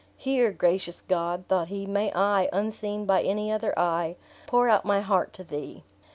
[0.17, 4.15] Here, gracious God," thought he, "may I, unseen by any other eye,
[4.47, 5.83] pour out my heart to thee.